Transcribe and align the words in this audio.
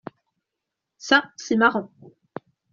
Ça 0.97 1.29
c’est 1.37 1.57
marrant. 1.57 1.91